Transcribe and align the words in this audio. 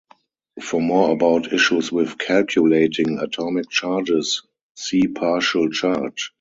For 0.63 0.81
more 0.81 1.11
about 1.11 1.53
issues 1.53 1.91
with 1.91 2.17
calculating 2.17 3.19
atomic 3.19 3.69
charges, 3.69 4.41
see 4.73 5.07
partial 5.07 5.69
charge. 5.69 6.27